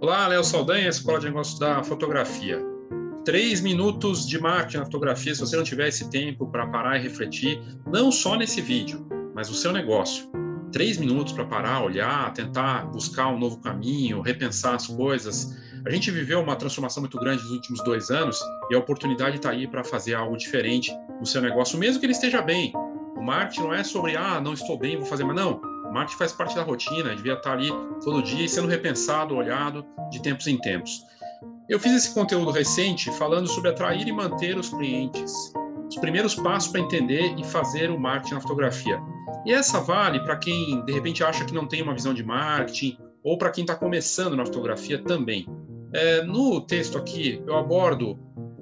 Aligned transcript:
Olá, 0.00 0.28
Léo 0.28 0.44
Saldanha, 0.44 0.88
Escola 0.88 1.18
de 1.18 1.26
Negócios 1.26 1.58
da 1.58 1.82
Fotografia. 1.82 2.64
Três 3.24 3.60
minutos 3.60 4.28
de 4.28 4.40
marketing 4.40 4.76
na 4.76 4.84
fotografia, 4.84 5.34
se 5.34 5.40
você 5.40 5.56
não 5.56 5.64
tiver 5.64 5.88
esse 5.88 6.08
tempo 6.08 6.46
para 6.46 6.68
parar 6.68 6.96
e 6.96 7.02
refletir, 7.02 7.60
não 7.84 8.12
só 8.12 8.36
nesse 8.36 8.60
vídeo, 8.60 9.04
mas 9.34 9.48
no 9.48 9.56
seu 9.56 9.72
negócio. 9.72 10.30
Três 10.70 10.98
minutos 10.98 11.32
para 11.32 11.44
parar, 11.46 11.82
olhar, 11.82 12.32
tentar 12.32 12.86
buscar 12.92 13.26
um 13.26 13.40
novo 13.40 13.58
caminho, 13.58 14.20
repensar 14.20 14.76
as 14.76 14.86
coisas. 14.86 15.58
A 15.84 15.90
gente 15.90 16.12
viveu 16.12 16.40
uma 16.40 16.54
transformação 16.54 17.02
muito 17.02 17.18
grande 17.18 17.42
nos 17.42 17.50
últimos 17.50 17.82
dois 17.82 18.08
anos 18.08 18.38
e 18.70 18.76
a 18.76 18.78
oportunidade 18.78 19.38
está 19.38 19.50
aí 19.50 19.66
para 19.66 19.82
fazer 19.82 20.14
algo 20.14 20.36
diferente 20.36 20.92
no 21.18 21.26
seu 21.26 21.42
negócio, 21.42 21.76
mesmo 21.76 21.98
que 21.98 22.06
ele 22.06 22.12
esteja 22.12 22.40
bem. 22.40 22.72
O 23.16 23.20
marketing 23.20 23.62
não 23.62 23.74
é 23.74 23.82
sobre, 23.82 24.16
ah, 24.16 24.40
não 24.40 24.52
estou 24.52 24.78
bem, 24.78 24.96
vou 24.96 25.06
fazer, 25.06 25.24
mas 25.24 25.34
não. 25.34 25.60
Marketing 25.92 26.18
faz 26.18 26.32
parte 26.32 26.54
da 26.54 26.62
rotina, 26.62 27.14
devia 27.14 27.34
estar 27.34 27.52
ali 27.52 27.70
todo 28.02 28.22
dia 28.22 28.44
e 28.44 28.48
sendo 28.48 28.68
repensado, 28.68 29.34
olhado 29.34 29.84
de 30.10 30.20
tempos 30.20 30.46
em 30.46 30.58
tempos. 30.58 31.02
Eu 31.68 31.78
fiz 31.78 31.92
esse 31.92 32.14
conteúdo 32.14 32.50
recente 32.50 33.10
falando 33.12 33.46
sobre 33.46 33.70
atrair 33.70 34.06
e 34.06 34.12
manter 34.12 34.56
os 34.56 34.70
clientes, 34.70 35.52
os 35.88 35.96
primeiros 35.96 36.34
passos 36.34 36.70
para 36.70 36.80
entender 36.80 37.34
e 37.36 37.44
fazer 37.44 37.90
o 37.90 37.98
marketing 37.98 38.34
na 38.34 38.40
fotografia. 38.40 39.00
E 39.44 39.52
essa 39.52 39.80
vale 39.80 40.20
para 40.20 40.36
quem 40.36 40.84
de 40.84 40.92
repente 40.92 41.22
acha 41.22 41.44
que 41.44 41.54
não 41.54 41.66
tem 41.66 41.82
uma 41.82 41.94
visão 41.94 42.14
de 42.14 42.24
marketing 42.24 42.98
ou 43.22 43.36
para 43.36 43.50
quem 43.50 43.64
está 43.64 43.74
começando 43.74 44.36
na 44.36 44.44
fotografia 44.44 45.02
também. 45.02 45.46
É, 45.92 46.22
no 46.22 46.60
texto 46.60 46.98
aqui 46.98 47.42
eu 47.46 47.56
abordo 47.56 48.18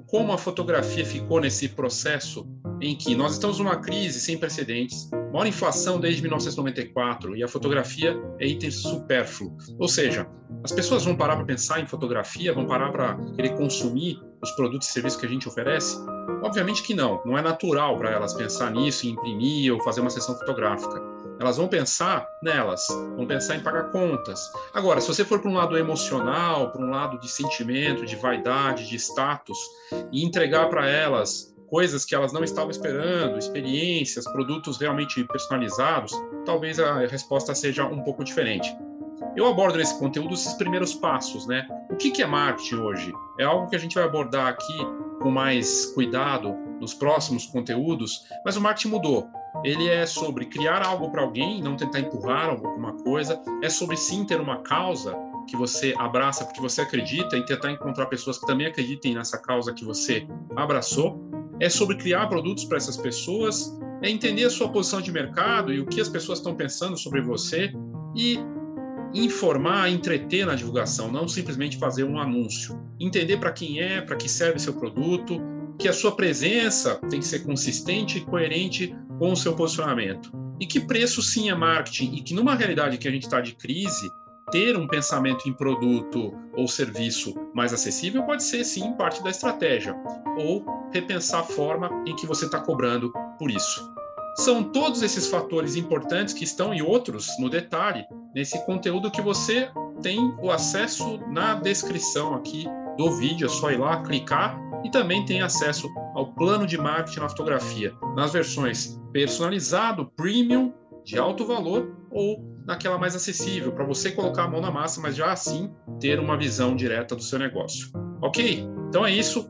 como 0.07 0.31
a 0.31 0.37
fotografia 0.37 1.05
ficou 1.05 1.41
nesse 1.41 1.69
processo 1.69 2.47
em 2.81 2.95
que 2.95 3.15
nós 3.15 3.33
estamos 3.33 3.59
numa 3.59 3.77
crise 3.77 4.19
sem 4.19 4.37
precedentes, 4.37 5.09
maior 5.31 5.47
inflação 5.47 5.99
desde 5.99 6.21
1994 6.21 7.35
e 7.35 7.43
a 7.43 7.47
fotografia 7.47 8.19
é 8.39 8.47
item 8.47 8.71
supérfluo. 8.71 9.55
Ou 9.79 9.87
seja, 9.87 10.27
as 10.63 10.71
pessoas 10.71 11.03
vão 11.05 11.15
parar 11.15 11.35
para 11.35 11.45
pensar 11.45 11.79
em 11.79 11.87
fotografia, 11.87 12.53
vão 12.53 12.65
parar 12.65 12.91
para 12.91 13.15
querer 13.35 13.55
consumir 13.55 14.19
os 14.41 14.51
produtos 14.51 14.87
e 14.87 14.91
serviços 14.91 15.19
que 15.19 15.25
a 15.25 15.29
gente 15.29 15.47
oferece? 15.47 15.97
Obviamente 16.43 16.83
que 16.83 16.93
não, 16.93 17.21
não 17.25 17.37
é 17.37 17.41
natural 17.41 17.97
para 17.97 18.11
elas 18.11 18.33
pensar 18.33 18.71
nisso, 18.71 19.07
imprimir 19.07 19.73
ou 19.73 19.81
fazer 19.83 20.01
uma 20.01 20.09
sessão 20.09 20.37
fotográfica. 20.37 21.01
Elas 21.39 21.57
vão 21.57 21.67
pensar 21.67 22.27
nelas, 22.41 22.87
vão 23.15 23.27
pensar 23.27 23.55
em 23.55 23.59
pagar 23.59 23.91
contas. 23.91 24.51
Agora, 24.73 24.99
se 24.99 25.07
você 25.07 25.23
for 25.23 25.39
para 25.39 25.51
um 25.51 25.53
lado 25.53 25.77
emocional, 25.77 26.71
para 26.71 26.83
um 26.83 26.89
lado 26.89 27.19
de 27.19 27.29
sentimento, 27.29 28.05
de 28.05 28.15
vaidade, 28.15 28.87
de 28.87 28.95
status, 28.95 29.57
e 30.11 30.23
entregar 30.23 30.67
para 30.69 30.87
elas 30.87 31.55
coisas 31.69 32.05
que 32.05 32.15
elas 32.15 32.33
não 32.33 32.43
estavam 32.43 32.71
esperando, 32.71 33.37
experiências, 33.37 34.25
produtos 34.25 34.77
realmente 34.77 35.23
personalizados, 35.25 36.11
talvez 36.45 36.79
a 36.79 37.05
resposta 37.05 37.53
seja 37.53 37.85
um 37.85 38.01
pouco 38.01 38.23
diferente. 38.23 38.75
Eu 39.35 39.45
abordo 39.47 39.77
nesse 39.77 39.97
conteúdo 39.99 40.33
esses 40.33 40.53
primeiros 40.53 40.93
passos, 40.93 41.45
né? 41.45 41.67
O 41.89 41.95
que 41.95 42.21
é 42.21 42.25
marketing 42.25 42.75
hoje? 42.75 43.13
É 43.39 43.43
algo 43.43 43.69
que 43.69 43.75
a 43.75 43.79
gente 43.79 43.95
vai 43.95 44.03
abordar 44.03 44.47
aqui 44.47 44.77
com 45.21 45.29
mais 45.29 45.87
cuidado 45.87 46.55
nos 46.79 46.93
próximos 46.93 47.45
conteúdos, 47.45 48.25
mas 48.45 48.55
o 48.55 48.61
marketing 48.61 48.89
mudou. 48.89 49.27
Ele 49.63 49.87
é 49.87 50.05
sobre 50.05 50.45
criar 50.45 50.85
algo 50.85 51.09
para 51.09 51.21
alguém, 51.21 51.61
não 51.61 51.75
tentar 51.75 51.99
empurrar 51.99 52.49
alguma 52.49 52.93
coisa, 52.93 53.41
é 53.63 53.69
sobre 53.69 53.97
sim 53.97 54.23
ter 54.23 54.39
uma 54.39 54.61
causa 54.61 55.15
que 55.47 55.55
você 55.55 55.95
abraça 55.97 56.45
porque 56.45 56.61
você 56.61 56.81
acredita 56.81 57.37
e 57.37 57.45
tentar 57.45 57.71
encontrar 57.71 58.05
pessoas 58.07 58.37
que 58.37 58.45
também 58.45 58.67
acreditem 58.67 59.15
nessa 59.15 59.37
causa 59.37 59.73
que 59.73 59.85
você 59.85 60.27
abraçou 60.55 61.27
é 61.59 61.69
sobre 61.69 61.97
criar 61.97 62.27
produtos 62.27 62.65
para 62.65 62.77
essas 62.77 62.97
pessoas, 62.97 63.77
é 64.01 64.09
entender 64.09 64.45
a 64.45 64.49
sua 64.49 64.69
posição 64.69 65.01
de 65.01 65.11
mercado 65.11 65.73
e 65.73 65.79
o 65.79 65.85
que 65.85 65.99
as 65.99 66.09
pessoas 66.09 66.39
estão 66.39 66.55
pensando 66.55 66.97
sobre 66.97 67.21
você 67.21 67.71
e 68.15 68.39
informar, 69.13 69.89
entreter 69.89 70.45
na 70.45 70.55
divulgação, 70.55 71.11
não 71.11 71.27
simplesmente 71.27 71.77
fazer 71.77 72.03
um 72.03 72.19
anúncio. 72.19 72.79
Entender 72.99 73.37
para 73.37 73.51
quem 73.51 73.79
é, 73.79 74.01
para 74.01 74.15
que 74.15 74.29
serve 74.29 74.59
seu 74.59 74.73
produto, 74.73 75.41
que 75.79 75.87
a 75.87 75.93
sua 75.93 76.15
presença 76.15 76.95
tem 77.09 77.19
que 77.19 77.25
ser 77.25 77.39
consistente 77.39 78.17
e 78.17 78.21
coerente 78.21 78.95
com 79.19 79.31
o 79.31 79.35
seu 79.35 79.55
posicionamento. 79.55 80.31
E 80.59 80.65
que 80.65 80.79
preço 80.79 81.21
sim 81.21 81.49
é 81.49 81.55
marketing 81.55 82.15
e 82.15 82.21
que 82.21 82.33
numa 82.33 82.55
realidade 82.55 82.97
que 82.97 83.07
a 83.07 83.11
gente 83.11 83.23
está 83.23 83.39
de 83.39 83.55
crise, 83.55 84.09
ter 84.51 84.77
um 84.77 84.87
pensamento 84.87 85.47
em 85.47 85.53
produto 85.53 86.33
ou 86.55 86.67
serviço 86.67 87.35
mais 87.53 87.73
acessível 87.73 88.23
pode 88.23 88.43
ser 88.43 88.63
sim 88.63 88.93
parte 88.93 89.23
da 89.23 89.29
estratégia, 89.29 89.95
ou 90.37 90.65
repensar 90.91 91.41
a 91.41 91.43
forma 91.43 91.89
em 92.05 92.15
que 92.15 92.25
você 92.25 92.45
está 92.45 92.59
cobrando 92.59 93.11
por 93.37 93.51
isso. 93.51 93.91
São 94.37 94.63
todos 94.63 95.01
esses 95.01 95.27
fatores 95.27 95.75
importantes 95.75 96.33
que 96.33 96.43
estão 96.43 96.73
e 96.73 96.81
outros 96.81 97.27
no 97.39 97.49
detalhe 97.49 98.05
nesse 98.35 98.63
conteúdo 98.65 99.09
que 99.09 99.21
você 99.21 99.71
tem 100.01 100.35
o 100.39 100.51
acesso 100.51 101.19
na 101.27 101.55
descrição 101.55 102.35
aqui 102.35 102.67
do 102.97 103.11
vídeo, 103.11 103.47
é 103.47 103.49
só 103.49 103.71
ir 103.71 103.77
lá, 103.77 104.03
clicar 104.03 104.59
e 104.83 104.91
também 104.91 105.25
tem 105.25 105.41
acesso 105.41 105.87
ao 106.13 106.33
plano 106.33 106.67
de 106.67 106.77
marketing 106.77 107.19
na 107.19 107.29
fotografia, 107.29 107.93
nas 108.15 108.33
versões 108.33 108.99
personalizado, 109.11 110.11
premium, 110.15 110.73
de 111.03 111.17
alto 111.17 111.45
valor 111.45 111.95
ou 112.11 112.43
naquela 112.65 112.97
mais 112.97 113.15
acessível, 113.15 113.71
para 113.71 113.85
você 113.85 114.11
colocar 114.11 114.43
a 114.43 114.47
mão 114.47 114.59
na 114.59 114.69
massa, 114.69 114.99
mas 114.99 115.15
já 115.15 115.31
assim 115.31 115.73
ter 115.99 116.19
uma 116.19 116.37
visão 116.37 116.75
direta 116.75 117.15
do 117.15 117.23
seu 117.23 117.39
negócio. 117.39 117.89
Ok? 118.21 118.67
Então 118.89 119.05
é 119.05 119.11
isso. 119.11 119.49